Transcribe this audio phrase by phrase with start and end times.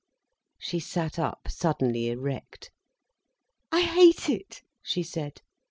[0.57, 2.71] She sat up, suddenly erect.
[3.71, 5.43] "I hate it," she said.